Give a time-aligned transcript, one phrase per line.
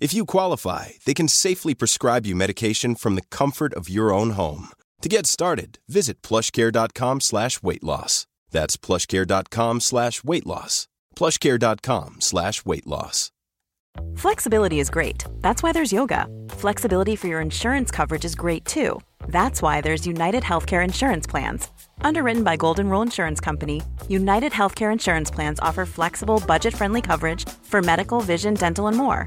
[0.00, 4.30] If you qualify, they can safely prescribe you medication from the comfort of your own
[4.30, 4.68] home.
[5.02, 8.26] To get started, visit plushcare.com slash weight loss.
[8.50, 10.88] That's plushcare.com slash weight loss.
[11.16, 13.30] plushcare.com slash weight loss.
[14.16, 15.24] Flexibility is great.
[15.40, 16.26] That's why there's yoga.
[16.50, 19.00] Flexibility for your insurance coverage is great too.
[19.26, 21.68] That's why there's United Healthcare Insurance Plans.
[22.00, 27.46] Underwritten by Golden Rule Insurance Company, United Healthcare Insurance Plans offer flexible, budget friendly coverage
[27.64, 29.26] for medical, vision, dental, and more.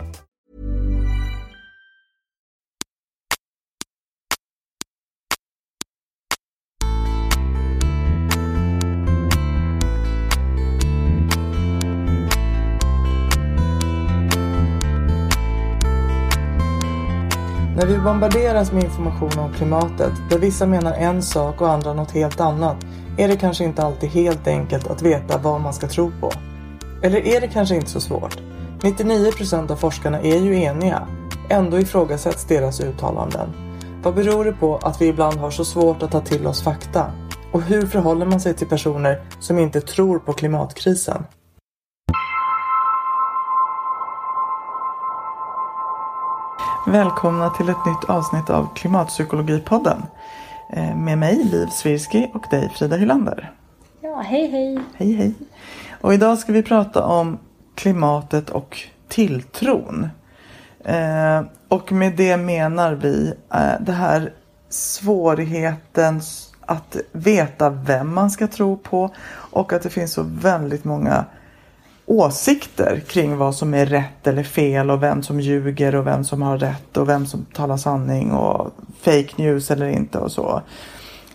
[17.81, 22.11] När vi bombarderas med information om klimatet, där vissa menar en sak och andra något
[22.11, 22.77] helt annat,
[23.17, 26.31] är det kanske inte alltid helt enkelt att veta vad man ska tro på.
[27.03, 28.37] Eller är det kanske inte så svårt?
[28.81, 31.07] 99% av forskarna är ju eniga.
[31.49, 33.49] Ändå ifrågasätts deras uttalanden.
[34.03, 37.11] Vad beror det på att vi ibland har så svårt att ta till oss fakta?
[37.51, 41.23] Och hur förhåller man sig till personer som inte tror på klimatkrisen?
[46.87, 50.03] Välkomna till ett nytt avsnitt av Klimatpsykologipodden.
[50.69, 53.51] Eh, med mig Liv Svirsky och dig Frida Hylander.
[54.01, 54.79] Ja, hej hej!
[54.95, 55.33] Hej hej!
[56.01, 57.37] Och idag ska vi prata om
[57.75, 60.09] klimatet och tilltron.
[60.85, 64.33] Eh, och med det menar vi eh, det här
[64.69, 66.21] svårigheten
[66.61, 69.09] att veta vem man ska tro på
[69.51, 71.25] och att det finns så väldigt många
[72.11, 76.41] åsikter kring vad som är rätt eller fel och vem som ljuger och vem som
[76.41, 80.61] har rätt och vem som talar sanning och fake news eller inte och så.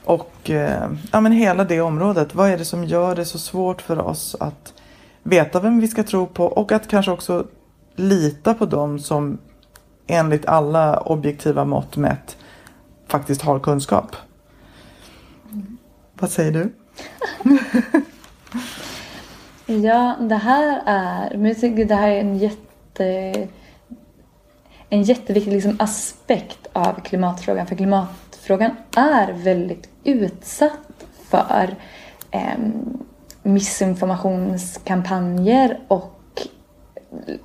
[0.05, 3.83] Och eh, ja, men hela det området, vad är det som gör det så svårt
[3.83, 4.75] för oss att
[5.23, 7.47] veta vem vi ska tro på och att kanske också
[7.95, 9.39] lita på dem som
[10.07, 12.37] enligt alla objektiva mått mätt
[13.07, 14.17] faktiskt har kunskap.
[16.15, 16.73] Vad säger du?
[19.67, 23.49] Ja, det här är, men jag tycker det här är en jätte
[24.89, 27.67] en jätteviktig liksom aspekt av klimatfrågan.
[27.67, 31.75] För klimatfrågan är väldigt utsatt för
[32.31, 32.59] eh,
[33.43, 36.13] missinformationskampanjer och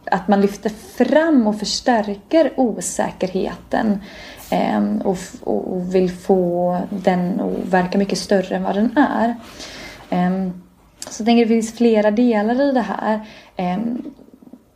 [0.06, 4.02] att man lyfter fram och förstärker osäkerheten
[4.50, 9.36] eh, och, och, vill få den att verka mycket större än vad den är.
[10.10, 10.50] Eh,
[11.22, 13.20] så jag tänker att det finns flera delar i det här.
[13.56, 14.14] Ehm,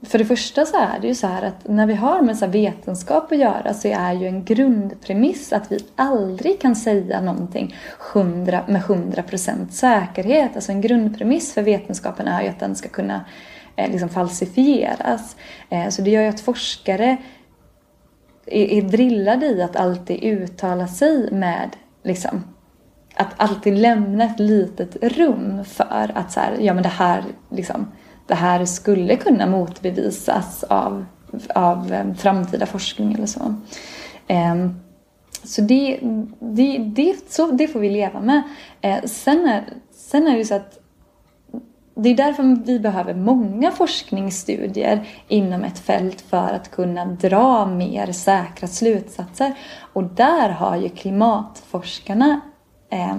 [0.01, 2.47] för det första så är det ju så här att när vi har med så
[2.47, 7.75] vetenskap att göra så är ju en grundpremiss att vi aldrig kan säga någonting
[8.13, 10.55] 100, med 100% säkerhet.
[10.55, 13.25] Alltså en grundpremiss för vetenskapen är ju att den ska kunna
[13.75, 15.35] eh, liksom falsifieras.
[15.69, 17.17] Eh, så det gör ju att forskare
[18.45, 21.69] är, är drillade i att alltid uttala sig med
[22.03, 22.44] liksom
[23.15, 27.87] att alltid lämna ett litet rum för att så här, ja men det här, liksom,
[28.28, 31.05] det här skulle kunna motbevisas av,
[31.55, 33.55] av eh, framtida forskning eller så.
[34.28, 34.79] Ehm,
[35.43, 35.99] så det,
[36.40, 38.41] det, det, så det får vi leva med.
[38.81, 40.79] Eh, sen, är, sen är det ju så att
[41.95, 48.11] det är därför vi behöver många forskningsstudier inom ett fält för att kunna dra mer
[48.11, 49.53] säkra slutsatser.
[49.93, 52.41] Och där har ju klimatforskarna
[52.95, 53.15] eh,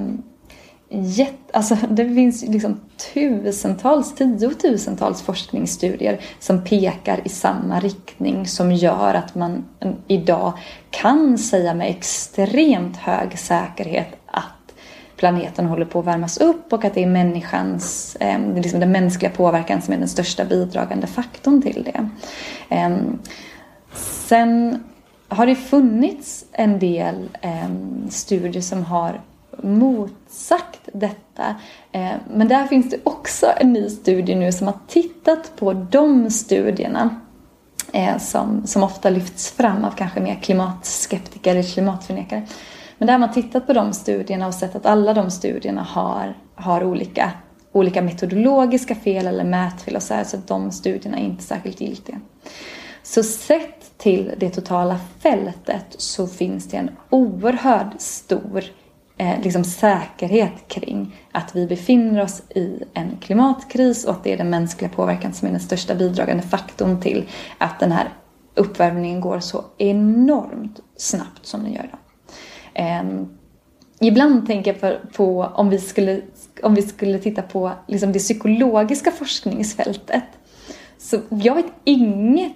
[0.89, 2.81] jätt, alltså det finns liksom
[3.15, 9.65] tusentals, tiotusentals forskningsstudier som pekar i samma riktning som gör att man
[10.07, 10.53] idag
[10.91, 14.53] kan säga med extremt hög säkerhet att
[15.17, 19.31] planeten håller på att värmas upp och att det är människans, eh, liksom den mänskliga
[19.31, 22.09] påverkan som är den största bidragande faktorn till det.
[22.77, 22.97] Eh,
[24.29, 24.85] sen
[25.29, 27.71] har det funnits en del eh,
[28.11, 29.21] studier som har
[29.63, 31.55] motsagt detta.
[31.93, 36.31] Eh, men där finns det också en ny studie nu som har tittat på de
[36.31, 37.21] studierna
[37.93, 42.47] eh, som, som ofta lyfts fram av kanske mer klimatskeptiker eller klimatförnekare.
[42.99, 46.37] Men där har man tittat på de studierna och sett att alla de studierna har,
[46.55, 47.31] har olika,
[47.73, 51.81] olika metodologiska fel eller mätfel och så här, så att de studierna är inte särskilt
[51.81, 52.21] giltiga.
[53.03, 58.65] Så sett till det totala fältet så finns det en oerhört stor
[59.19, 64.37] eh, liksom säkerhet kring att vi befinner oss i en klimatkris och att det är
[64.37, 67.29] den mänskliga påverkan som är den största bidragande faktorn till
[67.59, 68.09] att den här
[68.55, 71.91] uppvärmningen går så enormt snabbt som den gör.
[72.75, 73.03] Eh,
[74.01, 76.21] ibland tänker jag på, på, om, vi skulle,
[76.63, 80.25] om vi skulle titta på liksom det psykologiska forskningsfältet.
[80.99, 82.53] Så jag vet inget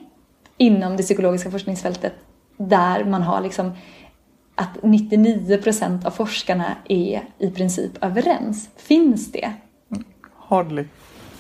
[0.57, 2.13] inom det psykologiska forskningsfältet
[2.57, 3.73] där man har liksom
[4.61, 8.69] att 99 procent av forskarna är i princip överens.
[8.77, 9.53] Finns det?
[10.37, 10.85] Hardly.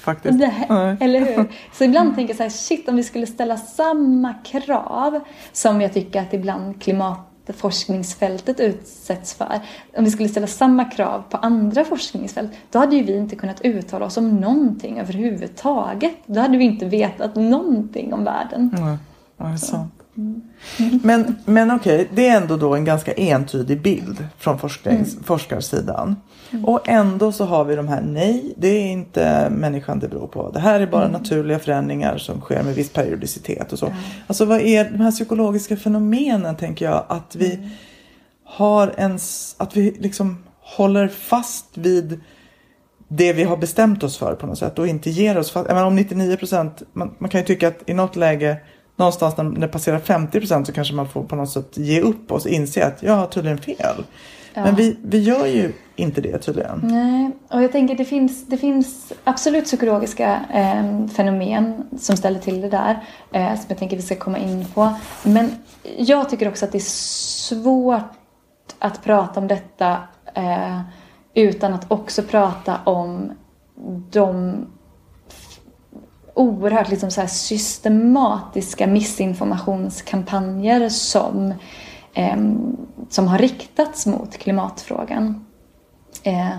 [0.00, 0.38] Faktiskt.
[0.38, 0.52] Det,
[1.00, 1.52] eller hur?
[1.72, 5.20] Så ibland tänker jag så här, shit om vi skulle ställa samma krav
[5.52, 9.61] som jag tycker att ibland klimatforskningsfältet utsätts för.
[9.96, 13.61] Om vi skulle ställa samma krav på andra forskningsfält, då hade ju vi inte kunnat
[13.61, 16.16] uttala oss om någonting överhuvudtaget.
[16.26, 18.70] Då hade vi inte vetat någonting om världen.
[18.78, 18.99] Ja,
[19.46, 20.00] det är sant.
[21.02, 25.25] Men, men okej, det är ändå då en ganska entydig bild från forsknings, mm.
[25.25, 26.17] forskarsidan.
[26.50, 26.64] Mm.
[26.64, 30.50] Och ändå så har vi de här, nej det är inte människan det beror på.
[30.50, 31.20] Det här är bara mm.
[31.20, 33.93] naturliga förändringar som sker med viss periodicitet och så.
[34.26, 37.69] Alltså vad är de här psykologiska fenomenen tänker jag att vi mm.
[38.44, 39.19] har en,
[39.56, 42.20] att vi liksom håller fast vid
[43.08, 45.70] det vi har bestämt oss för på något sätt och inte ger oss fast.
[45.70, 48.56] om 99 procent, man, man kan ju tycka att i något läge
[49.00, 52.47] någonstans när det passerar 50% så kanske man får på något sätt ge upp och
[52.47, 54.05] inse att jag har tydligen fel.
[54.55, 54.64] Ja.
[54.64, 56.81] Men vi, vi gör ju inte det tydligen.
[56.82, 62.61] Nej, och jag tänker det finns, det finns absolut psykologiska eh, fenomen som ställer till
[62.61, 63.05] det där.
[63.32, 64.94] Eh, som jag tänker vi ska komma in på.
[65.23, 65.50] Men
[65.99, 66.91] jag tycker också att det är
[67.49, 68.12] svårt
[68.79, 69.99] att prata om detta
[70.35, 70.81] eh,
[71.35, 73.32] utan att också prata om
[74.11, 74.56] de
[76.40, 81.54] oerhört liksom så systematiska missinformationskampanjer som,
[82.14, 82.37] eh,
[83.08, 85.46] som har riktats mot klimatfrågan.
[86.22, 86.50] Eh,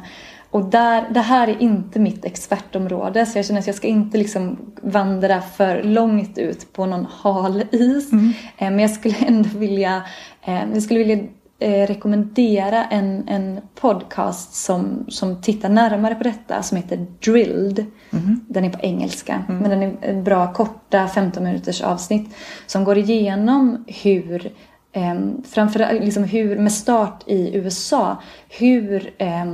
[0.51, 4.17] och där, det här är inte mitt expertområde så jag känner att jag ska inte
[4.17, 8.11] liksom vandra för långt ut på någon hal is.
[8.11, 8.33] Mm.
[8.57, 10.03] Eh, men jag skulle ändå vilja,
[10.43, 11.23] eh, jag skulle vilja
[11.61, 17.85] eh, rekommendera en, en podcast som, som tittar närmare på detta som heter Drilled.
[18.11, 18.39] Mm.
[18.47, 19.61] Den är på engelska mm.
[19.61, 22.35] men den är bra korta 15 minuters avsnitt
[22.67, 24.51] som går igenom hur
[24.91, 25.15] eh,
[25.49, 29.45] framförallt liksom hur, med start i USA, hur eh,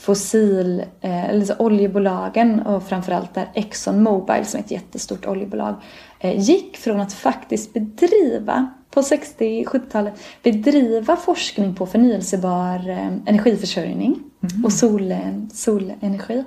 [0.00, 5.74] fossil, eh, eller oljebolagen och framförallt där Exxon Mobil som är ett jättestort oljebolag
[6.22, 14.20] gick från att faktiskt bedriva på 60-70-talet bedriva forskning på förnyelsebar eh, energiförsörjning
[14.52, 14.64] mm.
[14.64, 15.14] och sol,
[15.52, 16.44] solenergi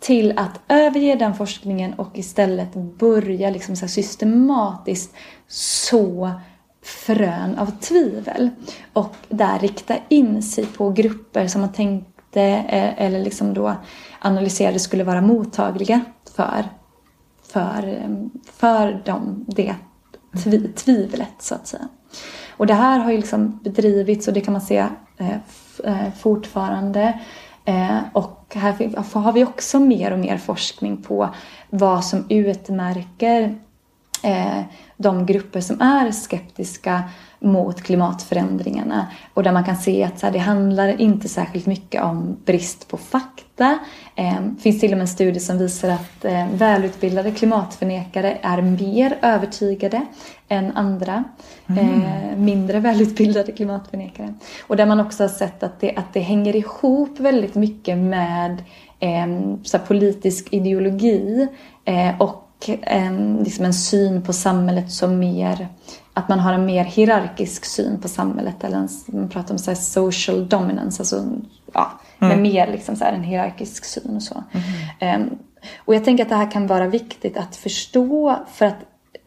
[0.00, 5.14] till att överge den forskningen och istället börja liksom så systematiskt
[5.48, 6.30] så
[6.82, 8.50] frön av tvivel
[8.92, 13.74] och där rikta in sig på grupper som man tänkte eh, eller liksom då
[14.20, 16.00] analyserade skulle vara mottagliga
[16.36, 16.64] för,
[17.52, 18.10] för, eh,
[18.52, 19.74] för dem, det
[20.44, 21.88] tvi, tvivlet så att säga.
[22.56, 25.36] Och det här har ju liksom bedrivits och det kan man se eh,
[25.84, 27.20] eh fortfarande.
[27.64, 31.34] Eh, och här har vi också mer och mer forskning på
[31.70, 33.58] vad som utmärker
[34.22, 34.62] eh,
[34.96, 37.02] de grupper som är skeptiska
[37.42, 42.02] mot klimatförändringarna och där man kan se att så här, det handlar inte särskilt mycket
[42.02, 43.78] om brist på fakta.
[44.14, 48.62] Det eh, finns till och med en studie som visar att eh, välutbildade klimatförnekare är
[48.62, 50.06] mer övertygade
[50.48, 51.24] än andra
[51.66, 52.02] mm.
[52.02, 54.34] eh, mindre välutbildade klimatförnekare.
[54.66, 58.62] Och där man också har sett att det, att det hänger ihop väldigt mycket med
[59.62, 61.48] så politisk ideologi
[61.84, 65.68] eh, och en, liksom en syn på samhället som mer
[66.14, 68.64] att man har en mer hierarkisk syn på samhället.
[68.64, 71.24] Eller en, man pratar om så social dominance, alltså
[71.72, 72.42] ja, med mm.
[72.42, 74.44] mer liksom så en hierarkisk syn och så.
[75.00, 75.22] Mm.
[75.22, 75.38] Um,
[75.78, 78.78] och jag tänker att det här kan vara viktigt att förstå för att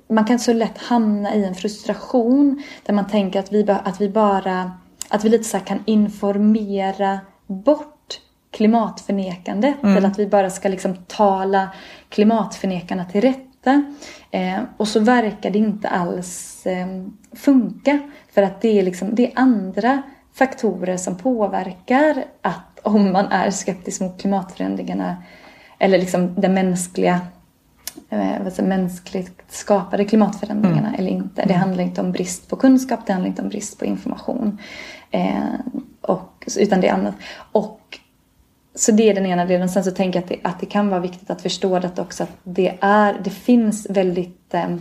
[0.07, 4.09] man kan så lätt hamna i en frustration där man tänker att vi, att vi
[4.09, 4.71] bara
[5.09, 8.19] att vi lite så kan informera bort
[8.51, 9.83] klimatförnekandet.
[9.83, 9.97] Mm.
[9.97, 11.69] Eller att vi bara ska liksom tala
[12.09, 13.21] klimatförnekarna till
[13.65, 13.83] rätta.
[14.31, 16.87] Eh, och så verkar det inte alls eh,
[17.33, 17.99] funka.
[18.33, 20.01] För att det är, liksom, det är andra
[20.33, 25.23] faktorer som påverkar att om man är skeptisk mot klimatförändringarna
[25.79, 27.21] eller liksom den mänskliga
[28.09, 30.99] eh, mänskligt skapade klimatförändringarna Mm.
[30.99, 31.45] eller inte.
[31.45, 34.59] Det handlar inte om brist på kunskap, det handlar inte om brist på information.
[35.11, 35.53] Eh,
[36.01, 37.15] och, utan det är annat.
[37.51, 37.99] Och,
[38.75, 39.69] så det är den ena delen.
[39.69, 42.23] Sen så tänker jag att det, att det kan vara viktigt att förstå det också
[42.23, 44.75] att det, är, det finns väldigt eh,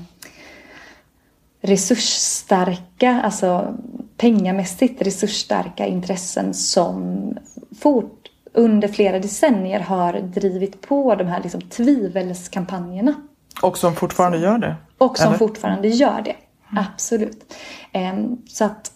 [1.60, 3.74] resursstarka, alltså
[4.16, 7.28] pengamässigt resursstarka intressen som
[7.80, 13.14] fort under flera decennier har drivit på de här liksom tvivelskampanjerna.
[13.62, 14.76] Och som fortfarande gör det.
[14.98, 15.38] Och som Eller?
[15.38, 16.36] fortfarande gör det.
[16.76, 17.54] Absolut.
[17.92, 18.92] Ehm, så att,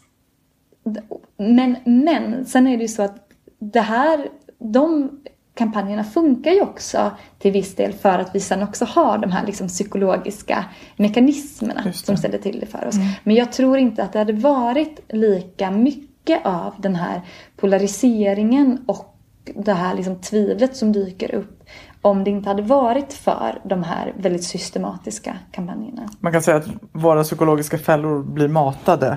[1.36, 3.28] men, men sen är det ju så att
[3.58, 5.10] det här, de
[5.54, 9.46] kampanjerna funkar ju också till viss del för att vi sen också har de här
[9.46, 10.64] liksom psykologiska
[10.96, 12.94] mekanismerna som ställer till det för oss.
[13.24, 17.22] Men jag tror inte att det hade varit lika mycket av den här
[17.56, 19.14] polariseringen och
[19.54, 21.64] det här liksom tvivlet som dyker upp
[22.02, 26.08] om det inte hade varit för de här väldigt systematiska kampanjerna.
[26.20, 29.16] Man kan säga att våra psykologiska fällor blir matade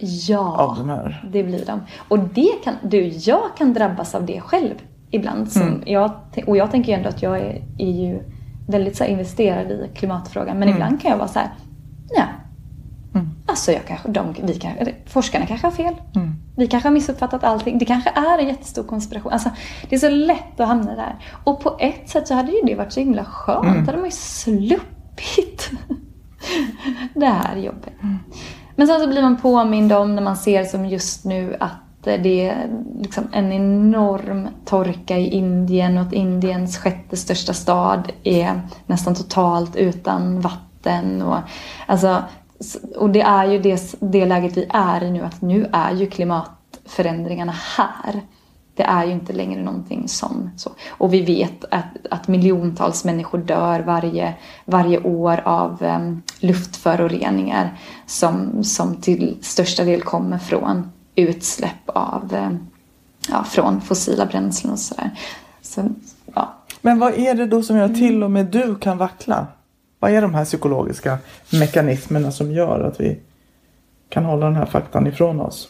[0.00, 1.28] Ja, av de här.
[1.32, 1.80] det blir de.
[2.08, 4.74] Och det kan, du, jag kan drabbas av det själv
[5.10, 5.52] ibland.
[5.52, 5.82] Som Mm.
[5.86, 6.10] jag,
[6.46, 8.20] och jag tänker ju ändå att jag är, är ju
[8.68, 10.48] väldigt så investerad i klimatfrågan.
[10.48, 10.58] Mm.
[10.60, 11.48] Men ibland kan jag vara så här,
[12.16, 12.24] nej.
[13.46, 15.94] Alltså jag kanske, de, vi kanske, forskarna kanske har fel.
[16.16, 16.34] Mm.
[16.56, 17.78] Vi kanske har missuppfattat allting.
[17.78, 19.32] Det kanske är en jättestor konspiration.
[19.32, 19.50] Alltså,
[19.88, 21.16] det är så lätt att hamna där.
[21.44, 23.66] Och på ett sätt så hade ju det varit så himla skönt.
[23.66, 23.78] Mm.
[23.80, 25.70] Då hade man ju sluppit
[27.14, 27.92] det här jobbet.
[28.78, 32.22] Men sen så blir man påmind om när man ser som just nu att eh,
[32.22, 32.68] det är
[33.00, 39.76] liksom en enorm torka i Indien och att Indiens sjätte största stad är nästan totalt
[39.76, 41.22] utan vatten.
[41.22, 41.38] Och,
[41.86, 42.22] alltså,
[42.96, 46.06] och det är ju det, det läget vi är i nu, att nu är ju
[46.06, 48.20] klimatförändringarna här.
[48.78, 50.70] Det är ju inte längre någonting som så.
[50.88, 58.64] Och vi vet att, att miljontals människor dör varje, varje år av um, luftföroreningar som,
[58.64, 62.68] som till största del kommer från utsläpp av, um,
[63.28, 65.10] ja, från fossila bränslen och sådär.
[65.62, 65.88] Så,
[66.34, 66.54] ja.
[66.80, 69.46] Men vad är det då som gör att till och med du kan vackla?
[69.98, 71.18] Vad är de här psykologiska
[71.52, 73.20] mekanismerna som gör att vi
[74.08, 75.68] kan hålla den här faktan ifrån oss?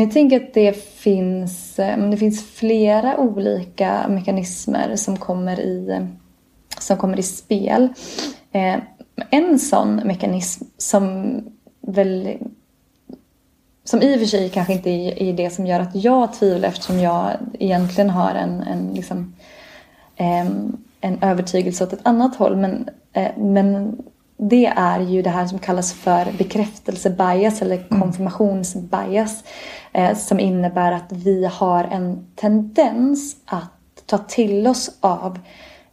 [0.00, 6.06] Jag tänker att det finns, eh, det finns flera olika mekanismer som kommer i,
[6.80, 7.88] som kommer i spel.
[8.52, 8.76] Eh,
[9.30, 11.34] en sån mekanism som
[11.80, 12.38] väl
[13.84, 16.98] som i och för sig kanske inte är det som gör att jag tvivlar eftersom
[16.98, 19.34] jag egentligen har en, en, liksom,
[21.00, 22.56] en övertygelse åt ett annat håll.
[22.56, 23.98] Men, eh, men
[24.36, 29.44] det är ju det här som kallas för bekräftelsebias eller konfirmationsbias.
[29.92, 33.72] Eh, som innebär att vi har en tendens att
[34.06, 35.38] ta till oss av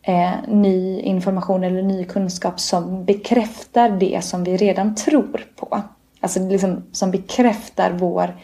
[0.02, 5.82] eh, ny information eller ny kunskap som bekräftar det som vi redan tror på.
[6.20, 8.36] Alltså liksom, som bekräftar vår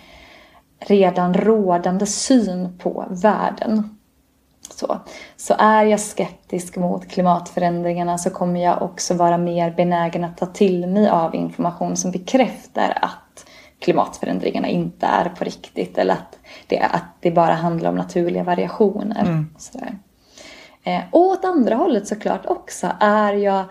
[0.80, 3.99] redan rådande syn på världen.
[4.74, 5.00] Så,
[5.38, 10.46] så är jag skeptisk mot klimatförändringarna så kommer jag också vara mer benägen att ta
[10.46, 13.46] till mig av information som bekräftar att
[13.80, 19.46] klimatförändringarna inte är på riktigt eller att det, att det bara handlar om naturliga variationer.
[19.56, 19.98] Och sådär.
[20.84, 22.88] Eh, och åt andra hållet såklart också.
[23.00, 23.66] Är jag,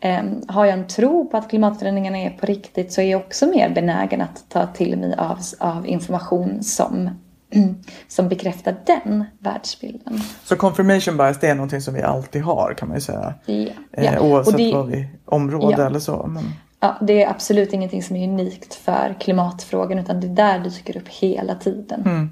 [0.00, 3.46] eh, har jag en tro på att klimatförändringarna är på riktigt så är jag också
[3.46, 7.10] mer benägen att ta till mig av, av information som,
[8.08, 10.20] som bekräftar den världsbilden.
[10.44, 13.34] Så confirmation bias det är någonting som vi alltid har kan man ju säga.
[13.46, 14.20] Eh, ja.
[14.20, 15.86] oavsett det- vad vi, område Ja.
[15.86, 16.26] eller så.
[16.26, 16.44] Men,
[16.80, 21.08] Ja, det är absolut ingenting som är unikt för klimatfrågan utan det där dyker upp
[21.08, 22.30] hela tiden.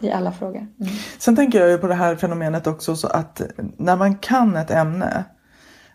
[0.00, 0.58] I alla frågor.
[0.58, 0.92] Mm.
[1.18, 3.40] Sen tänker jag ju på det här fenomenet också så att
[3.76, 5.24] när man kan ett ämne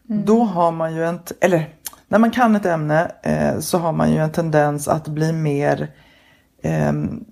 [0.04, 1.70] då har man ju en, eller
[2.08, 5.92] när man kan ett ämne eh, så har man ju en tendens att bli mer
[6.64, 7.26] ehm,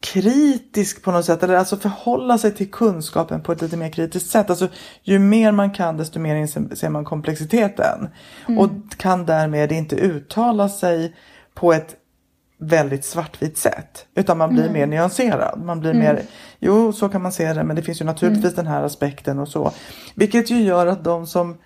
[0.00, 1.42] kritisk på något sätt.
[1.42, 4.50] Eller alltså förhålla sig till kunskapen på ett lite mer kritiskt sätt.
[4.50, 4.68] Alltså
[5.02, 8.08] ju mer man kan desto mer inser man komplexiteten.
[8.58, 11.14] Och kan därmed inte uttala sig
[11.54, 11.96] på ett
[12.58, 14.06] väldigt svartvitt sätt.
[14.14, 15.62] Utan man blir mer nyanserad.
[15.64, 16.22] Man blir mer,
[16.58, 19.48] jo så kan man se det men det finns ju naturligtvis den här aspekten och
[19.48, 19.72] så.
[20.14, 21.58] Vilket ju gör att de som,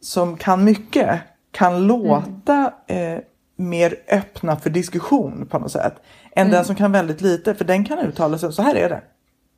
[0.00, 3.18] som kan mycket kan låta eh,
[3.56, 5.94] mer öppna för diskussion på något sätt.
[6.36, 9.02] Än den som kan väldigt lite för den kan uttala sig, så här är det.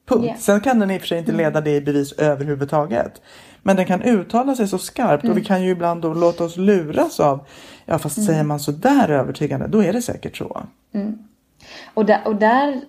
[0.09, 0.25] Punkt.
[0.25, 0.38] Yeah.
[0.38, 3.23] Sen kan den i och för sig inte leda det i bevis överhuvudtaget.
[3.62, 6.56] Men den kan uttala sig så skarpt och vi kan ju ibland då låta oss
[6.56, 7.47] luras av,
[7.85, 10.66] ja fast säger man så där övertygande, då är det säkert så.
[11.95, 12.80] Och där, och där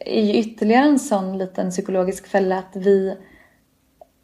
[0.00, 3.16] är ju ytterligare en sån liten psykologisk fälla att vi,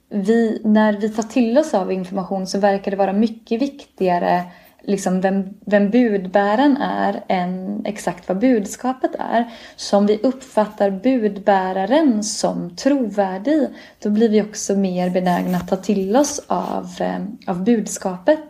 [0.08, 4.42] vi, när vi tar till oss av information så verkar det vara mycket viktigare
[4.84, 9.50] liksom vem, vem budbäraren är än exakt vad budskapet är.
[9.76, 13.68] Så om vi uppfattar budbäraren som trovärdig
[14.02, 18.42] då blir vi också mer benägna att ta till oss av, eh, av budskapet.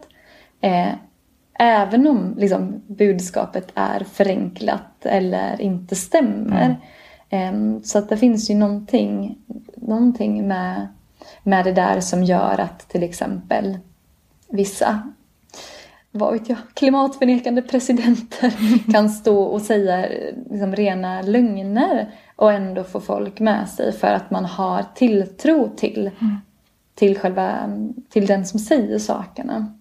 [0.61, 0.93] Eh,
[1.59, 6.77] även om liksom, budskapet är förenklat eller inte stämmer.
[7.31, 9.39] Em, Så att det finns ju någonting,
[9.77, 10.89] någonting med,
[11.43, 13.79] med det där som gör att till exempel
[14.49, 15.13] vissa
[16.13, 18.55] vad vet jag, klimatförnekande presidenter
[18.93, 20.07] kan stå och säga
[20.51, 26.11] liksom, rena lögner och ändå få folk med sig för att man har tilltro till,
[26.95, 27.59] till, själva,
[28.11, 29.75] till den som säger sakerna.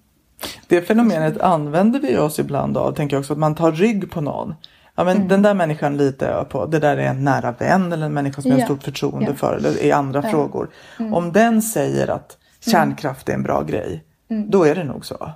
[0.68, 4.22] Det fenomenet använder vi oss ibland av, tänker jag också, att man tar rygg på
[4.22, 4.56] någon.
[4.96, 6.66] Ja men den där människan litar jag på.
[6.66, 9.36] Det där är en nära vän eller en människa som jag har stort förtroende Ja.
[9.36, 10.70] för eller i andra frågor.
[11.12, 15.32] Om den säger att kärnkraft är en bra grej, då är det nog så.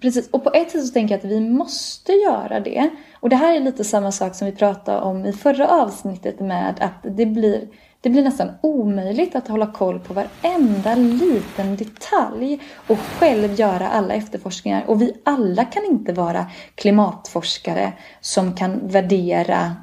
[0.00, 2.90] Precis, och på ett sätt så tänker jag att vi måste göra det.
[3.20, 6.74] Och det här är lite samma sak som vi pratade om i förra avsnittet med
[6.80, 7.68] att det blir,
[8.00, 14.14] det blir nästan omöjligt att hålla koll på varenda liten detalj och själv göra alla
[14.14, 14.84] efterforskningar.
[14.86, 19.76] Och vi alla kan inte vara klimatforskare som kan värdera,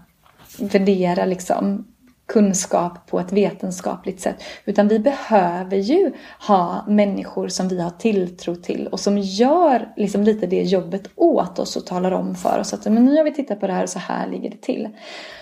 [0.60, 1.86] värdera liksom
[2.28, 4.44] kunskap på ett vetenskapligt sätt.
[4.66, 6.12] Utan vi behöver ju
[6.48, 11.60] ha människor som vi har tilltro till och som gör liksom lite det jobbet åt
[11.60, 13.84] oss och talar om för oss att men nu har vi tittat på det här
[13.84, 14.90] och så här ligger det till.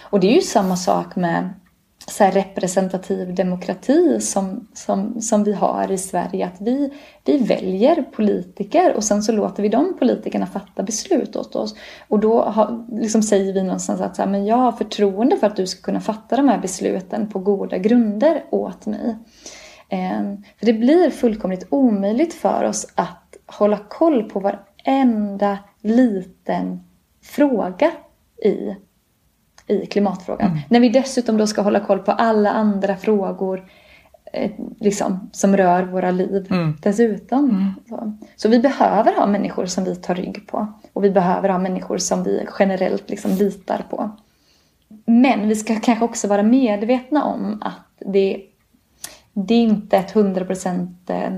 [0.01, 1.49] Och det är ju samma sak med
[2.07, 6.45] så här representativ demokrati som, som, som vi har i Sverige.
[6.45, 6.93] Att vi,
[7.25, 11.75] vi väljer politiker och sen så låter vi de politikerna fatta beslut åt oss.
[12.07, 15.47] Och då har, liksom säger vi någonstans att så här, men jag har förtroende för
[15.47, 19.15] att du ska kunna fatta de här besluten på goda grunder åt mig.
[19.89, 20.21] Eh,
[20.59, 26.79] för det blir fullkomligt omöjligt för oss att hålla koll på varenda liten
[27.21, 27.91] fråga
[28.45, 28.75] i
[29.67, 30.59] i klimatfrågan.
[30.69, 33.63] När vi dessutom då ska hålla koll på alla andra frågor
[34.33, 36.47] eh, liksom, som rör våra liv
[36.81, 37.73] dessutom.
[37.89, 38.17] Så.
[38.35, 40.67] så vi behöver ha människor som vi tar rygg på.
[40.93, 44.11] Och vi behöver ha människor som vi generellt liksom litar på.
[45.05, 48.41] Men vi ska kanske också vara medvetna om att det,
[49.33, 51.31] det är inte ett 100% eh,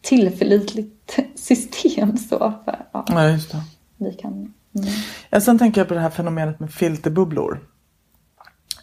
[0.00, 2.16] tillförlitligt system.
[2.16, 3.58] Så för, ja, Ja, just det.
[3.96, 4.54] vi kan...
[4.78, 4.90] Mm.
[5.30, 7.60] Ja, sen tänker jag på det här fenomenet med filterbubblor.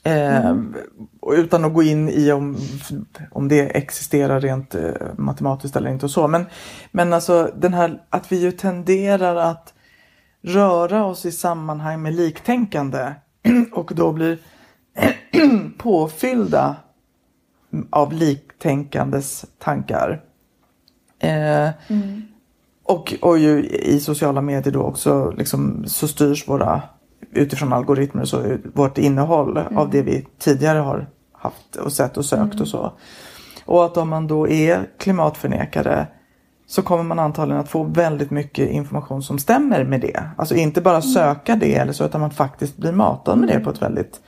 [0.03, 0.75] Eh, mm.
[1.31, 2.57] utan att gå in i om,
[3.31, 6.27] om det existerar rent eh, matematiskt eller inte och så.
[6.27, 6.45] Men,
[6.91, 9.73] men alltså den här att vi ju tenderar att
[10.41, 13.13] röra oss i sammanhang med liktänkande
[13.71, 14.37] och då blir
[15.77, 16.75] påfyllda
[17.89, 20.23] av liktänkandes tankar.
[21.19, 22.27] Eh, mm
[22.85, 26.81] och, och ju i sociala medier då också liksom, så styrs våra
[27.31, 32.61] utifrån algoritmer så vårt innehåll av det vi tidigare har haft och sett och sökt
[32.61, 32.93] och så.
[33.65, 36.07] Och att om man då är klimatförnekare
[36.67, 40.29] så kommer man antagligen att få väldigt mycket information som stämmer med det.
[40.37, 43.69] Alltså inte bara söka det eller så utan man faktiskt blir matad med det på
[43.69, 44.21] ett väldigt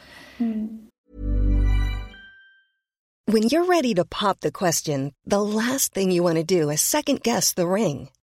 [3.31, 6.81] When you're ready to pop the question, the last thing you want to do is
[6.81, 8.09] second guess the ring.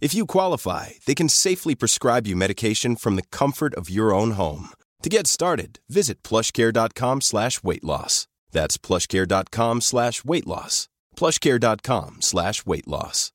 [0.00, 4.30] If you qualify, they can safely prescribe you medication from the comfort of your own
[4.32, 4.70] home.
[5.02, 8.26] To get started, visit plushcare.com slash weight loss.
[8.50, 10.88] That's plushcare.com slash weight loss.
[11.16, 13.32] plushcare.com slash weight loss.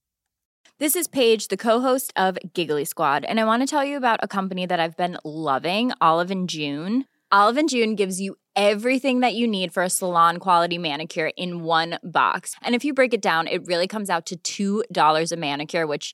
[0.80, 4.20] This is Paige, the co-host of Giggly Squad, and I want to tell you about
[4.24, 7.06] a company that I've been loving, Olive and June.
[7.32, 11.64] Olive and June gives you everything that you need for a salon quality manicure in
[11.64, 12.56] one box.
[12.62, 16.14] And if you break it down, it really comes out to $2 a manicure, which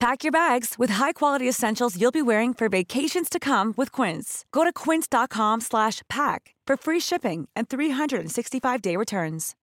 [0.00, 4.44] Pack your bags with high-quality essentials you'll be wearing for vacations to come with Quince.
[4.52, 9.56] Go to quince.com slash pack for free shipping and 365-day returns.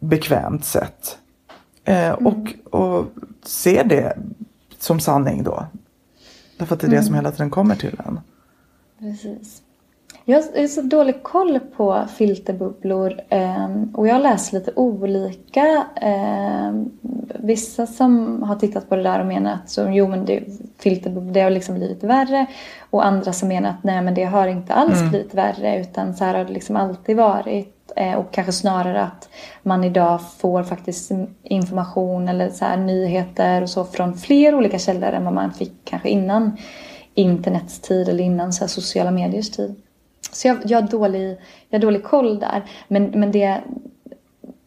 [0.00, 1.18] bekvämt sätt.
[1.84, 3.06] Eh, och, och
[3.42, 4.18] se det
[4.78, 5.66] som sanning då.
[6.58, 8.20] Därför att det är det som hela tiden kommer till en.
[8.98, 9.62] Precis.
[10.28, 15.86] Jag har så dålig koll på filterbubblor eh, och jag har läst lite olika.
[16.02, 16.72] Eh,
[17.34, 20.42] vissa som har tittat på det där och menar att så, jo, men det,
[20.78, 22.46] filterbubblor det har liksom blivit värre.
[22.90, 25.10] Och andra som menar att nej men det har inte alls Mm.
[25.10, 27.92] blivit värre utan så här har det liksom alltid varit.
[27.96, 29.28] Eh, och kanske snarare att
[29.62, 31.10] man idag får faktiskt
[31.42, 35.72] information eller så här nyheter och så från fler olika källor än vad man fick
[35.84, 36.56] kanske innan
[37.14, 39.74] internets tid eller innan så här sociala mediers tid.
[40.32, 41.36] Så jag, jag, har dålig,
[41.68, 42.62] jag har dålig koll där.
[42.88, 43.60] Men, men, det,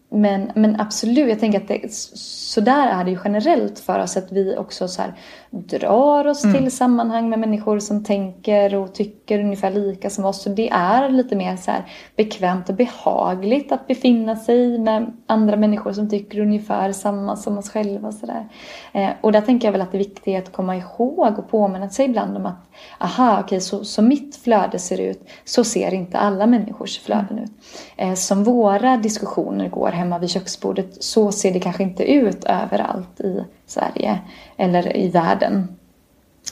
[0.09, 4.17] men, men absolut, jag tänker att det, så där är det ju generellt för oss
[4.17, 5.13] att vi också så här
[5.51, 10.41] drar oss till sammanhang med människor som tänker och tycker ungefär lika som oss.
[10.41, 11.85] Så det är lite mer så här
[12.15, 17.69] bekvämt och behagligt att befinna sig med andra människor som tycker ungefär samma som oss
[17.69, 18.07] själva.
[18.07, 18.49] Och, så där.
[18.93, 21.89] Eh, och där tänker jag väl att det är viktigt att komma ihåg och påminna
[21.89, 26.17] sig ibland om att aha, okej, så, så mitt flöde ser ut, så ser inte
[26.17, 27.51] alla människors flöden ut.
[27.97, 33.19] Eh, som våra diskussioner går hemma vid köksbordet, så ser det kanske inte ut överallt
[33.19, 34.19] i Sverige
[34.58, 35.77] eller i världen.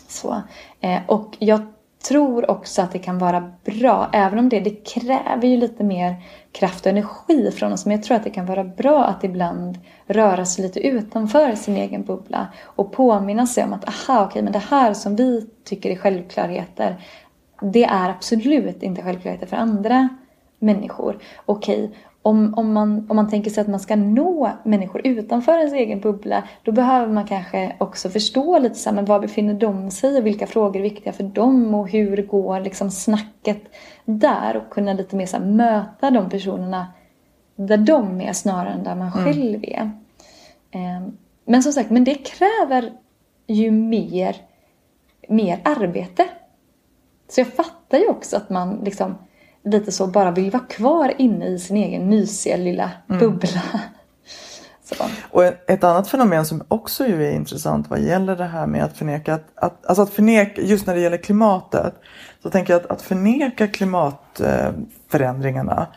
[0.08, 0.42] Så.
[0.82, 1.62] Eh, och jag
[2.08, 6.16] tror också att det kan vara bra, även om det, det kräver ju lite mer
[6.52, 7.86] kraft och energi från oss.
[7.86, 9.78] Men jag tror att det kan vara bra att ibland
[10.08, 14.54] röra sig lite utanför sin egen bubbla och påminna sig om att aha, okej, men
[14.54, 16.96] det här som vi tycker är självklarheter,
[17.62, 20.10] det är absolut inte självklarheter för andra
[20.60, 21.20] människor.
[21.46, 21.92] Okej,
[22.28, 26.00] om, om, man, om man tänker sig att man ska nå människor utanför ens egen
[26.00, 30.18] bubbla, då behöver man kanske också förstå lite så här, men var befinner de sig
[30.18, 33.62] och vilka frågor är viktiga för dem och hur går liksom snacket
[34.06, 36.88] där och kunna lite mer så här, möta de personerna
[37.56, 39.92] där de är snarare än där man själv är.
[40.72, 42.92] Ehm, Men som sagt, men det kräver
[43.48, 44.36] ju mer,
[45.30, 46.26] mer arbete.
[47.30, 49.16] Så jag fattar ju också att man liksom
[49.68, 53.62] lite så bara vill vara kvar inne i sin egen mysiga lilla bubbla.
[54.84, 54.96] Så.
[55.32, 58.98] Och ett annat fenomen som också ju är intressant vad gäller det här med att
[58.98, 61.94] förneka att, att, alltså att förneka, just när det gäller klimatet,
[62.44, 65.88] så tänker jag att, att förneka klimatförändringarna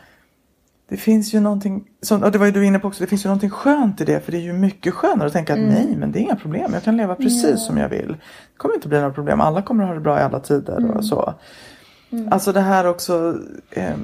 [0.91, 3.25] det finns ju någonting, som, och det var ju du inne på också, det finns
[3.25, 5.95] ju någonting skönt i det för det är ju mycket skönare att tänka att nej
[5.97, 8.07] men det är inga problem, jag kan leva precis som jag vill.
[8.07, 10.97] Det kommer inte bli några problem, alla kommer att ha det bra i alla tider
[10.97, 11.33] och så.
[12.31, 13.39] Alltså det här också,
[13.71, 13.95] eh,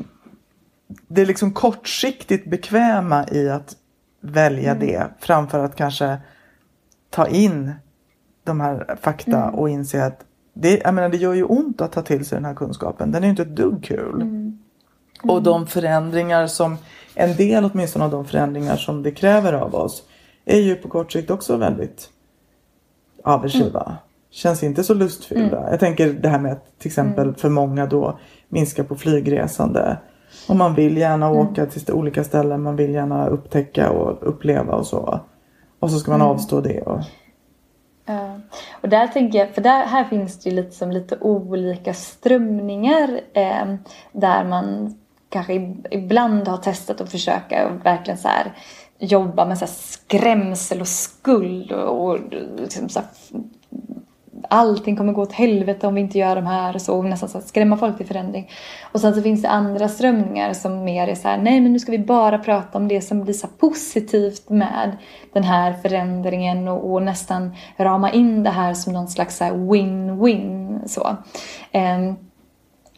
[1.08, 3.76] det är liksom kortsiktigt bekväma i att
[4.22, 6.18] välja det framför att kanske
[7.10, 7.74] ta in
[8.44, 12.02] de här fakta och inse att det, jag menar, det gör ju ont att ta
[12.02, 13.12] till sig den här kunskapen.
[13.12, 14.52] Den är ju inte ett dugg kul.
[15.24, 16.78] Och de förändringar som,
[17.14, 20.04] en del åtminstone av de förändringar som det kräver av oss
[20.46, 22.10] är ju på kort sikt också väldigt
[23.24, 23.98] aversiva.
[24.38, 25.58] Känns inte så lustfyllda.
[25.58, 25.72] Mm.
[25.72, 28.20] Jag tänker det här med att till exempel för många då
[28.50, 29.98] minska på flygresande.
[30.50, 31.38] Och man vill gärna Mm.
[31.38, 35.20] åka till olika ställen, man vill gärna upptäcka och uppleva och så.
[35.80, 36.32] Och så ska man Mm.
[36.34, 36.82] avstå det.
[36.82, 37.00] Och...
[38.06, 38.40] Ja.
[38.82, 43.20] Och där tänker jag, för där, här finns det ju lite, som lite olika strömningar
[43.34, 43.66] eh,
[44.12, 44.96] där man
[45.30, 48.54] kanske ib- ibland har testat att försöka och verkligen så här
[49.00, 52.20] jobba med så här skrämsel och skuld och, och
[52.58, 53.08] liksom så här,
[54.50, 57.30] allting kommer gå åt helvete om vi inte gör de här och så och nästan
[57.30, 58.50] så att skrämma folk till förändring.
[58.82, 61.80] Och sen så finns det andra strömningar som mer är så här, nej men nu
[61.80, 64.98] ska vi bara prata om det som blir så positivt med
[65.34, 71.18] den här förändringen och, och nästan rama in det här som någon slags win-win så.
[71.74, 72.16] Um,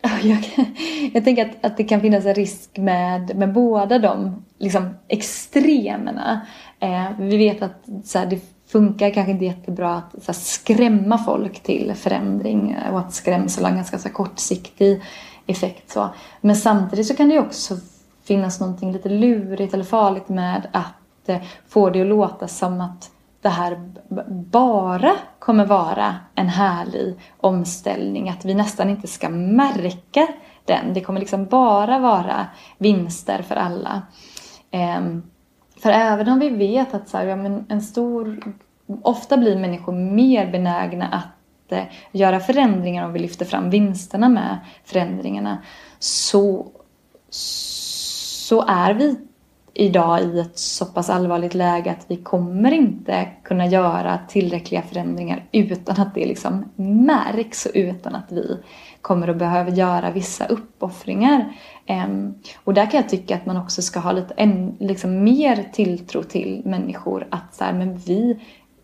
[0.23, 0.67] jag,
[1.13, 6.41] jag tänker att, att det kan finnas en risk med, med båda de liksom, extremerna.
[6.79, 8.39] Eh, vi vet att så här, det
[8.71, 13.71] funkar kanske inte jättebra att så här, skrämma folk till förändring och att skrämsel har
[13.71, 15.01] en ganska så här, kortsiktig
[15.45, 15.91] effekt.
[15.91, 16.09] Så.
[16.41, 17.77] Men samtidigt så kan det ju också
[18.23, 23.11] finnas någonting lite lurigt eller farligt med att eh, få det att låta som att
[23.41, 23.91] det här
[24.29, 28.29] bara kommer vara en härlig omställning.
[28.29, 30.27] Att vi nästan inte ska märka
[30.65, 30.93] den.
[30.93, 34.01] Det kommer liksom bara vara vinster för alla.
[34.71, 35.23] Ehm,
[35.81, 38.53] för även om vi vet att så här, ja, men en stor...
[39.01, 44.57] Ofta blir människor mer benägna att eh, göra förändringar om vi lyfter fram vinsterna med
[44.85, 45.57] förändringarna.
[45.99, 46.67] Så,
[47.29, 49.17] så är vi
[49.73, 55.45] idag i ett så pass allvarligt läge att vi kommer inte kunna göra tillräckliga förändringar
[55.51, 58.57] utan att det liksom märks och utan att vi
[59.01, 61.53] kommer att behöva göra vissa uppoffringar.
[62.63, 66.23] Och där kan jag tycka att man också ska ha lite en, liksom mer tilltro
[66.23, 68.39] till människor att så här, men vi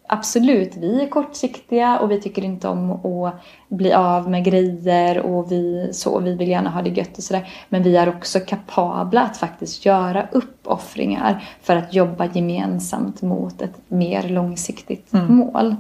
[0.08, 3.34] Absolut, vi är kortsiktiga och vi tycker inte om att
[3.70, 7.50] bli av med grejer och vi, så, vi vill gärna ha det gött och sådär.
[7.70, 13.82] Men vi är också kapabla att faktiskt göra uppoffringar för att jobba gemensamt mot ett
[13.88, 15.76] mer långsiktigt mål.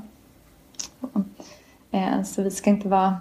[1.91, 3.17] Eh, Så vi ska inte vara...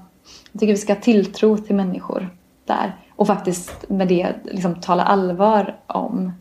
[0.53, 2.29] Jag tycker vi ska ha tilltro till människor
[2.65, 2.97] där.
[3.17, 6.33] Och faktiskt med det liksom tala allvar om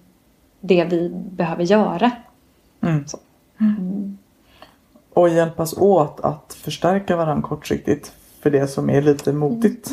[0.62, 2.12] det vi behöver göra.
[2.82, 3.08] Mm.
[3.08, 3.18] Så.
[5.14, 9.92] och hjälpas åt att förstärka varandra kortsiktigt för det som är lite motigt.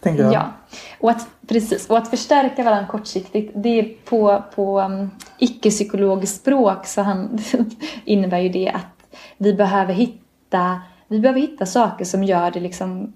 [0.00, 0.32] Tänker jag.
[0.32, 0.52] Ja,
[1.00, 1.90] och att, precis.
[1.90, 7.38] Och att förstärka varandra kortsiktigt, det är på, på um, icke-psykologiskt språk så han,
[8.04, 13.12] innebär ju det att vi behöver hitta, vi behöver hitta saker som gör det liksom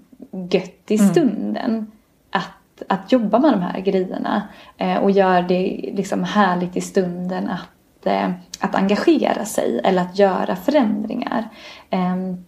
[0.51, 1.91] gött i stunden.
[2.31, 2.51] Att,
[2.89, 8.07] att jobba med de här grejerna eh, och gör det liksom härligt i stunden att,
[8.07, 11.49] eh, att engagera sig eller att göra förändringar.
[11.91, 12.45] Ehm,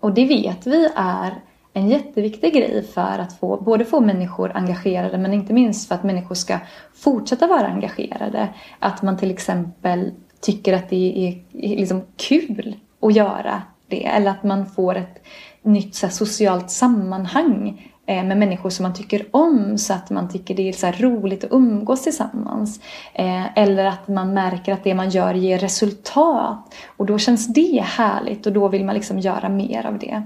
[0.00, 1.34] och det vet vi är
[1.72, 6.02] en jätteviktig grej för att få, både få människor engagerade men inte minst för att
[6.02, 6.58] människor ska
[6.94, 8.48] fortsätta vara engagerade.
[8.78, 14.06] Att man till exempel tycker att det är liksom kul att göra det.
[14.06, 15.22] Eller att man får ett
[15.62, 20.28] nytt så här, socialt sammanhang Eh, med människor som man tycker om så att man
[20.28, 22.80] tycker det är så här, roligt att umgås tillsammans.
[23.14, 26.74] Eh, eller att man märker att det man gör ger resultat.
[26.96, 30.22] Och då känns det härligt och då vill man liksom göra mer av det.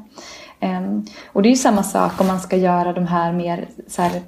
[0.60, 4.02] Ehm, och det är ju samma sak om man ska göra de här mer så
[4.02, 4.22] här,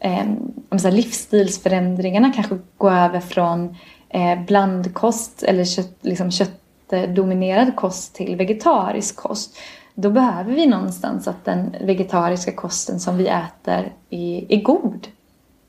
[0.00, 0.36] ehm,
[0.68, 2.32] om så här livsstilsförändringarna.
[2.32, 3.76] Kanske gå över från
[4.08, 9.56] eh, blandkost eller kött, liksom köttdominerad kost till vegetarisk kost.
[10.00, 15.08] Då behöver vi någonstans att den vegetariska kosten som vi äter är, är god.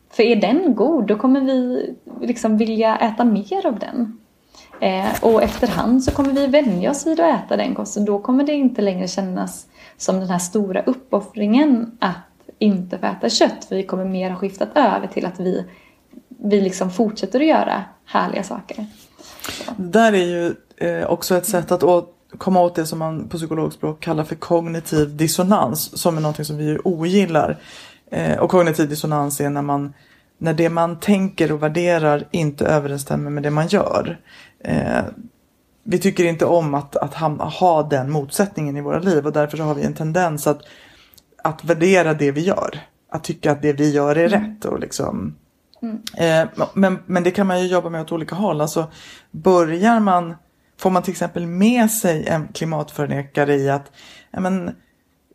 [0.10, 1.90] För är den god då kommer vi
[2.22, 4.18] liksom vilja äta mer av den.
[4.80, 8.06] Eh, och efterhand så kommer vi vänja oss vid att äta den kosten.
[8.06, 12.16] Då kommer det inte längre kännas som den här stora uppoffringen att
[12.60, 13.68] inte få äta kött.
[13.70, 15.66] Vi kommer mer ha skiftat över till att vi,
[16.28, 18.86] vi liksom fortsätter att göra härliga saker.
[19.78, 23.30] Det där är ju eh, också ett sätt att å- komma åt det som man
[23.30, 26.02] på psykologspråk kallar för kognitiv dissonans.
[26.02, 27.58] Som är någonting som vi ogillar.
[28.12, 29.94] Eh, och kognitiv dissonans är när, man,
[30.38, 34.20] när det man tänker och värderar inte överensstämmer med det man gör.
[34.64, 35.04] Eh,
[35.84, 37.14] vi tycker inte om att, att
[37.54, 40.62] ha den motsättningen i våra liv och därför så har vi en tendens att,
[41.44, 42.80] att värdera det vi gör.
[43.12, 45.36] Att tycka att det vi gör är rätt och liksom
[46.18, 48.62] Eh, men, men det kan man ju jobba med åt olika håll.
[48.62, 48.88] Alltså
[49.32, 50.36] börjar man,
[50.80, 53.92] får man till exempel med sig en klimatförnekare i att
[54.32, 54.76] ja, men,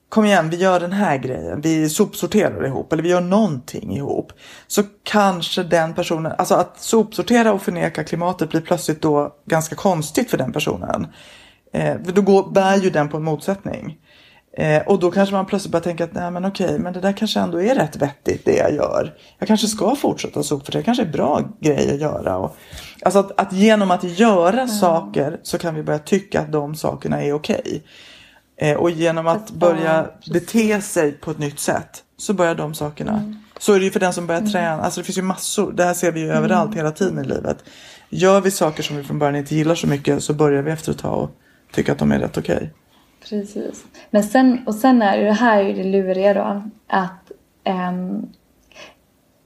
[0.09, 4.33] kom igen, vi gör den här grejen, vi sopsorterar ihop eller vi gör någonting ihop.
[4.67, 10.31] Så kanske den personen, alltså att sopsortera och förneka klimatet blir plötsligt då ganska konstigt
[10.31, 11.07] för den personen.
[11.73, 13.99] Eh, då går, bär ju den på en motsättning.
[14.57, 17.13] Eh, och då kanske man plötsligt börjar tänka att nej men okej, men det där
[17.13, 19.15] kanske ändå är rätt vettigt det jag gör.
[19.39, 22.37] Jag kanske ska fortsätta för det kanske är bra grej att göra.
[22.37, 22.57] Och,
[23.03, 24.69] alltså att, att genom att göra mm.
[24.69, 27.83] saker så kan vi börja tycka att de sakerna är okej.
[28.57, 33.13] Eh, och genom att börja bete sig på ett nytt sätt så börjar de sakerna.
[33.13, 33.39] Mm.
[33.59, 34.53] Så är det ju för den som börjar mm.
[34.53, 34.83] träna.
[34.83, 35.73] Alltså det finns ju massor.
[35.73, 36.39] Det här ser vi ju mm.
[36.39, 37.59] överallt hela tiden i livet.
[38.11, 40.93] Gör vi saker som vi från början inte gillar så mycket så börjar vi efter
[40.93, 41.31] ett tag och
[41.73, 42.57] tycka att de är rätt okej.
[42.57, 42.69] Okay.
[43.29, 43.85] Precis.
[44.11, 46.63] Men sen, och sen är det här är det luriga då.
[46.87, 47.33] Att
[47.89, 48.33] um,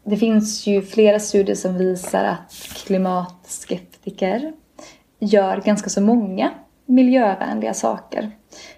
[0.05, 2.53] det finns ju flera studier som visar att
[2.87, 4.53] klimatskeptiker
[5.19, 6.51] gör ganska så många
[6.87, 8.31] miljövänliga saker.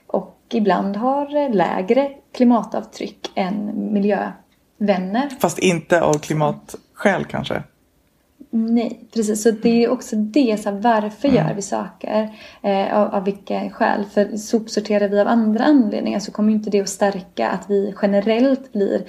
[0.07, 5.41] Och ibland har lägre klimatavtryck än miljövänner.
[5.41, 7.63] Fast inte av klimatskäl kanske?
[8.51, 9.43] Nej, precis.
[9.43, 10.61] Så det är också det.
[10.63, 11.37] Så här, varför mm.
[11.37, 12.35] gör vi saker?
[12.63, 14.05] Eh, av, av vilka skäl?
[14.05, 18.73] För sopsorterar vi av andra anledningar så kommer inte det att stärka att vi generellt
[18.73, 19.03] blir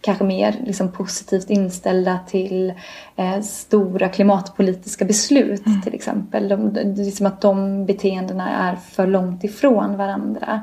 [0.00, 2.72] kanske mer liksom, positivt inställda till
[3.16, 5.82] eh, stora klimatpolitiska beslut mm.
[5.82, 6.48] till exempel.
[6.48, 10.60] De, det är som att de beteendena är för långt ifrån varandra.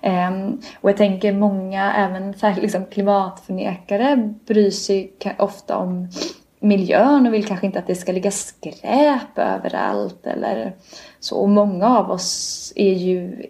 [0.00, 0.30] Eh,
[0.80, 6.08] och jag tänker många, även så här, liksom, klimatförnekare, bryr sig ofta om
[6.60, 10.72] miljön och vill kanske inte att det ska ligga skräp överallt eller
[11.20, 11.36] så.
[11.36, 13.46] Och många av oss är ju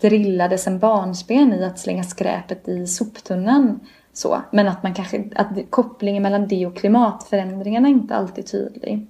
[0.00, 3.80] drillade sedan barnsben i att slänga skräpet i soptunnan.
[4.12, 4.42] Så.
[4.50, 9.06] Men att man kanske, att kopplingen mellan det och klimatförändringarna är inte alltid tydlig.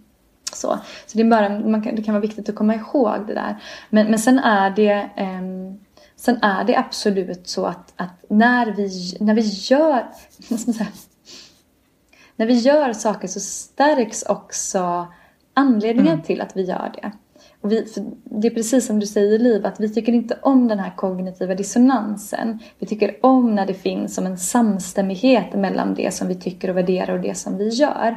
[0.53, 3.35] Så, så det, är bara, man kan, det kan vara viktigt att komma ihåg det
[3.35, 3.57] där.
[3.91, 5.41] Men, men sen är det eh,
[6.17, 10.07] Sen är det absolut så att, att när, vi, när vi gör,
[12.43, 15.07] när vi gör saker så stärks också
[15.55, 16.23] anledningen mm.
[16.23, 17.13] till att vi gör det.
[17.61, 17.87] Och vi,
[18.25, 21.55] det är precis som du säger Liv, att vi tycker inte om den här kognitiva
[21.55, 22.59] dissonansen.
[22.79, 26.77] Vi tycker om när det finns som en samstämmighet mellan det som vi tycker och
[26.77, 28.17] värderar och det som vi gör.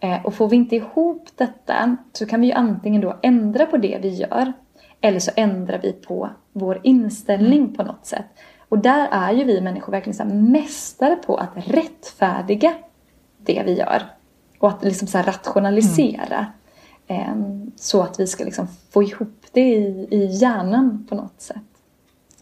[0.00, 3.76] Eh, och får vi inte ihop detta så kan vi ju antingen då ändra på
[3.76, 4.52] det vi gör
[5.00, 7.74] eller så ändrar vi på vår inställning mm.
[7.74, 8.26] på något sätt.
[8.68, 12.74] Och där är ju vi människor verkligen så mästare på att rättfärdiga
[13.46, 14.02] det vi gör.
[14.58, 16.46] Och att liksom så rationalisera.
[17.06, 17.62] Mm.
[17.62, 21.56] Eh, så att vi ska liksom få ihop det i, i hjärnan på något sätt.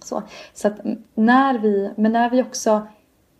[0.05, 0.23] Så,
[0.55, 0.81] så att
[1.15, 2.87] när vi, men när vi också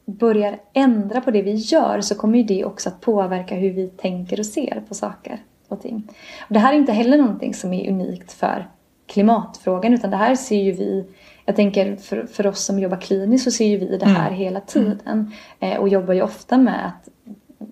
[0.05, 3.89] börjar ändra på det vi gör så kommer ju det också att påverka hur vi
[3.89, 6.09] tänker och ser på saker och ting.
[6.41, 8.69] Och det här är inte heller någonting som är unikt för
[9.07, 11.07] klimatfrågan utan det här ser ju vi
[11.47, 14.39] jag tänker för, för oss som jobbar kliniskt så ser ju vi det här mm.
[14.39, 15.33] hela tiden.
[15.61, 17.09] Eh, och jobbar ju ofta med att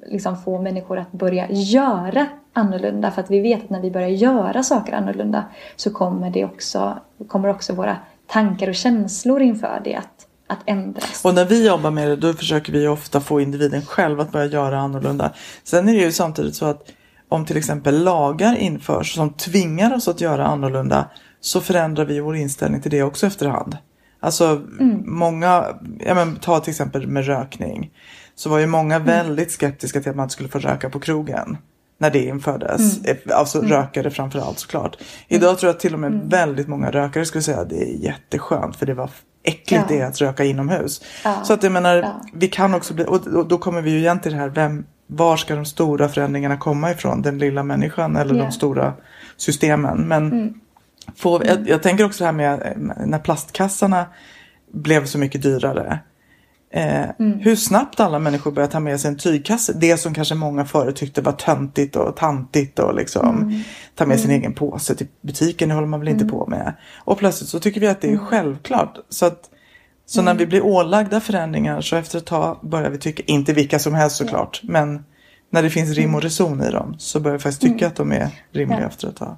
[0.06, 3.10] liksom få människor att börja göra annorlunda.
[3.10, 5.44] För att vi vet att när vi börjar göra saker annorlunda
[5.76, 11.24] så kommer, det också, kommer också våra tankar och känslor inför det att, att ändras.
[11.24, 14.46] Och när vi jobbar med det då försöker vi ofta få individen själv att börja
[14.46, 15.32] göra annorlunda.
[15.64, 16.92] Sen är det ju samtidigt så att
[17.28, 21.10] om till exempel lagar införs som tvingar oss att göra annorlunda
[21.40, 23.76] så förändrar vi vår inställning till det också efterhand.
[24.20, 24.44] Alltså
[24.80, 25.02] mm.
[25.04, 25.64] många,
[26.06, 27.90] ja men, ta till exempel med rökning
[28.34, 29.06] så var ju många mm.
[29.06, 31.56] väldigt skeptiska till att man skulle få röka på krogen.
[31.98, 32.98] När det infördes.
[32.98, 33.16] Mm.
[33.26, 33.70] Eh, alltså mm.
[33.70, 34.96] rökare framförallt såklart.
[35.28, 35.56] Idag mm.
[35.56, 36.28] tror jag till och med mm.
[36.28, 39.10] väldigt många rökare skulle säga att det är jätteskönt för det var
[39.42, 39.96] äckligt ja.
[39.96, 41.02] det att röka inomhus.
[41.24, 41.44] Ja.
[41.44, 42.20] Så att jag menar, ja.
[42.34, 45.36] vi kan också bli, och då kommer vi ju igen till det här, vem, var
[45.36, 47.22] ska de stora förändringarna komma ifrån?
[47.22, 48.46] Den lilla människan eller yeah.
[48.46, 48.92] de stora
[49.36, 50.08] systemen?
[50.08, 50.54] Men mm.
[51.16, 54.06] får, jag, jag, tänker också det här med eh, när plastkassarna
[54.72, 55.98] blev så mycket dyrare.
[56.74, 57.38] Eh, mm.
[57.38, 59.72] Hur snabbt alla människor börjar ta med sig en tygkasse.
[59.72, 63.60] Det som kanske många förut tyckte var töntigt och tantigt och liksom mm.
[63.94, 64.40] ta med sin mm.
[64.40, 65.68] egen påse till butiken.
[65.68, 66.32] Det håller man väl inte mm.
[66.32, 66.72] på med.
[66.96, 68.26] Och plötsligt så tycker vi att det är mm.
[68.26, 68.98] självklart.
[69.08, 69.50] Så, att,
[70.06, 73.78] så när vi blir ålagda förändringar så efter ett tag börjar vi tycka, inte vilka
[73.78, 75.04] som helst såklart, men
[75.50, 78.12] när det finns rim och reson i dem så börjar vi faktiskt tycka att de
[78.12, 78.86] är rimliga ja.
[78.86, 79.36] efter ett tag.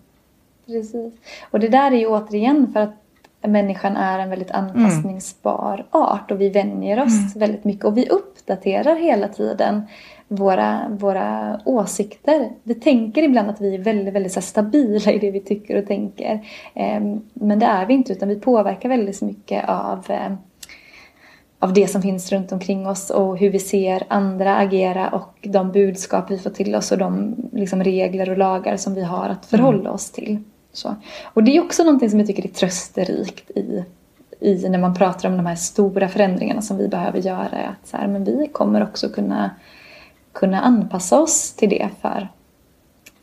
[0.66, 1.14] Precis.
[1.50, 3.03] Och det där är ju återigen för att
[3.46, 5.86] människan är en väldigt anpassningsbar mm.
[5.90, 7.30] art och vi vänjer oss mm.
[7.34, 9.82] väldigt mycket och vi uppdaterar hela tiden
[10.28, 12.50] våra, våra åsikter.
[12.62, 15.86] Vi tänker ibland att vi är väldigt, väldigt så stabila i det vi tycker och
[15.86, 16.46] tänker.
[16.74, 20.32] Ehm, men det är vi inte utan vi påverkar väldigt mycket av eh,
[21.58, 25.72] av det som finns runt omkring oss och hur vi ser andra agera och de
[25.72, 29.46] budskap vi får till oss och de liksom, regler och lagar som vi har att
[29.46, 29.92] förhålla mm.
[29.92, 30.38] oss till.
[30.74, 30.96] Så.
[31.24, 33.84] Och det är också någonting som jag tycker är trösterikt i,
[34.40, 37.68] i när man pratar om de här stora förändringarna som vi behöver göra.
[37.68, 39.50] Att så här, men vi kommer också kunna,
[40.32, 42.28] kunna anpassa oss till det för,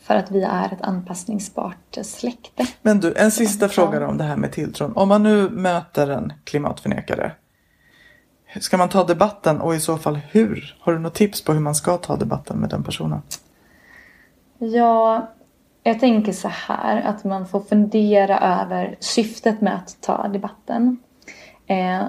[0.01, 2.67] för att vi är ett anpassningsbart släkte.
[2.81, 4.93] Men du, en sista fråga om det här med tilltron.
[4.95, 7.31] Om man nu möter en klimatförnekare.
[8.59, 10.77] Ska man ta debatten och i så fall hur?
[10.79, 13.21] Har du något tips på hur man ska ta debatten med den personen?
[14.57, 15.31] Ja,
[15.83, 20.97] jag tänker så här att man får fundera över syftet med att ta debatten.
[21.67, 22.03] Eh,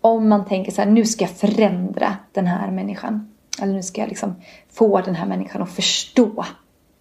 [0.00, 3.34] om man tänker så här, nu ska jag förändra den här människan.
[3.62, 4.34] Eller nu ska jag liksom
[4.72, 6.44] få den här människan att förstå.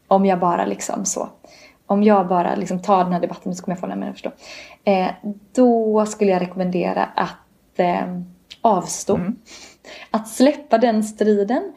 [0.08, 1.30] Om jag bara liksom så.
[1.86, 4.32] Om jag bara liksom tar den här debatten så kommer jag få den här människan
[4.32, 4.92] att förstå.
[4.92, 5.10] Eh,
[5.56, 8.20] då skulle jag rekommendera att eh,
[8.62, 9.16] avstå.
[9.16, 9.36] Mm.
[10.12, 11.74] Att släppa den striden.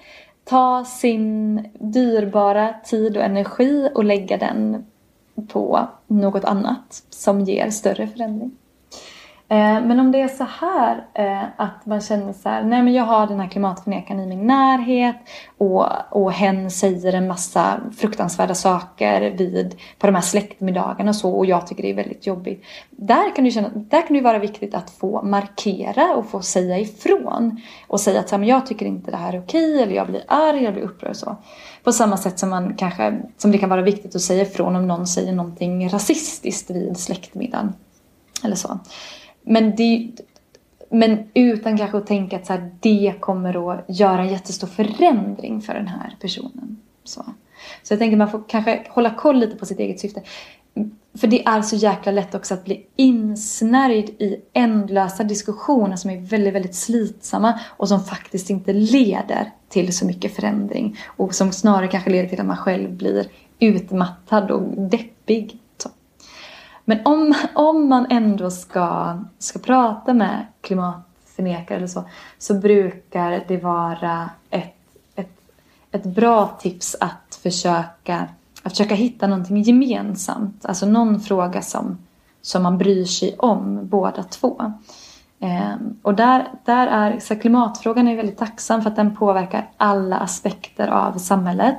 [0.49, 4.87] Ta sin dyrbara tid och energi och lägga den
[5.49, 8.57] på något annat som ger större förändring.
[9.49, 12.95] Eh, men om det är så här eh, att man känner så här, nej men
[12.95, 15.17] jag har den här klimatförnekaren i min närhet
[15.59, 21.31] och, och hen säger en massa fruktansvärda saker vid, på de här släktmiddagarna och så
[21.31, 22.65] och jag tycker det är väldigt jobbigt.
[22.91, 26.79] Där kan, du känna, där kan det vara viktigt att få markera och få säga
[26.79, 29.95] ifrån och säga att så här, men jag tycker inte det här är okej eller
[29.95, 31.37] jag blir arg, jag blir upprörd och så.
[31.85, 34.89] På samma sätt som, man kanske, som det kan vara viktigt att säga ifrån om
[34.89, 37.73] någon säger någonting rasistiskt vid släktmiddagen.
[38.45, 38.79] Eller så.
[39.49, 40.11] Men, det,
[40.91, 45.61] men utan kanske att tänka att så här, det kommer att göra en jättestor förändring
[45.61, 46.77] för den här personen.
[47.05, 47.25] Så,
[47.83, 50.23] så jag tänker man får kanske hålla koll lite på sitt eget syfte.
[51.15, 56.21] För det är så jäkla lätt också att bli insnärjd i ändlösa diskussioner som är
[56.21, 60.99] väldigt, väldigt slitsamma och som faktiskt inte leder till så mycket förändring.
[61.07, 63.27] Och som snarare kanske leder till att man själv blir
[63.59, 65.59] utmattad och deppig
[66.89, 72.05] men om, om man ändå ska, ska prata med klimatförnekare eller så,
[72.39, 74.77] så brukar det vara ett,
[75.15, 75.41] ett,
[75.91, 78.29] ett bra tips att försöka,
[78.63, 80.67] att försöka hitta någonting gemensamt.
[80.67, 81.99] Alltså någon fråga som,
[82.43, 84.73] som man bryr sig om båda två.
[85.41, 90.17] Eh, och där, där är, så klimatfrågan är väldigt tacksam för att den påverkar alla
[90.17, 91.77] aspekter av samhället.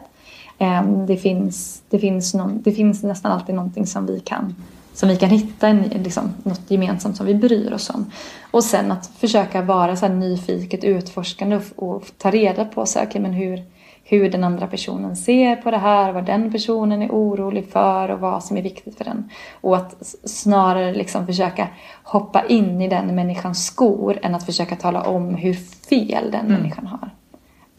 [0.58, 4.56] Eh, det, finns, det, finns någon, det finns nästan alltid någonting som vi kan
[4.98, 8.12] som vi kan hitta en, liksom, något gemensamt som vi bryr oss om.
[8.52, 13.08] Och sen att försöka vara så nyfiket, utforskande och, och ta reda på så här,
[13.08, 13.64] okay, men hur,
[14.04, 18.20] hur den andra personen ser på det här, vad den personen är orolig för och
[18.20, 19.30] vad som är viktigt för den.
[19.62, 21.68] Och att snarare liksom försöka
[22.04, 25.54] hoppa in i den människans skor än att försöka tala om hur
[25.90, 26.54] fel den mm.
[26.54, 27.10] människan har.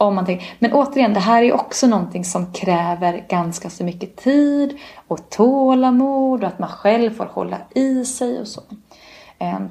[0.00, 0.46] Om man tänker.
[0.58, 4.78] Men återigen, det här är också någonting som kräver ganska så mycket tid
[5.08, 8.62] och tålamod och att man själv får hålla i sig och så.
[9.38, 9.68] Ehm,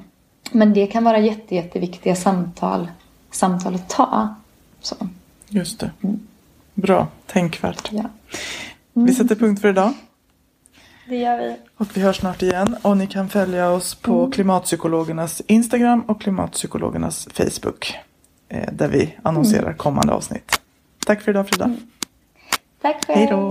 [0.52, 2.90] men det kan vara jätte, jätteviktiga samtal,
[3.30, 4.34] samtal att ta.
[4.80, 4.96] Så.
[5.48, 5.90] Just det.
[6.02, 6.20] Mm.
[6.74, 7.92] Bra, tänkvärt.
[7.92, 8.04] Ja.
[8.96, 9.06] Mm.
[9.06, 9.92] Vi sätter punkt för idag.
[11.08, 11.56] Det gör vi.
[11.76, 12.76] Och vi hörs snart igen.
[12.82, 14.30] Och ni kan följa oss på mm.
[14.30, 17.94] Klimatpsykologernas Instagram och Klimatpsykologernas Facebook.
[18.48, 19.76] Eh, där vi annonserar mm.
[19.76, 20.60] kommande avsnitt.
[21.06, 21.64] Tack för idag Frida.
[21.64, 21.78] Mm.
[22.82, 23.18] Tack själv.
[23.18, 23.50] Hej då.